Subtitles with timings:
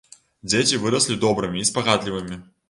[0.53, 2.41] Дзеці выраслі добрымі і спагадлівымі.